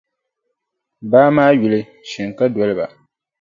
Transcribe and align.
Baa 1.11 1.29
maa 1.35 1.51
yuli 1.59 1.79
“Shinkadoliba.”. 2.13 2.85